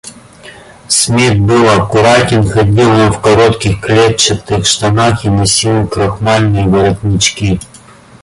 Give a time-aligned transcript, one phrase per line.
[0.87, 7.59] Смит был аккуратен; ходил он в коротких клетчатых штанах и носил крахмальные воротнички.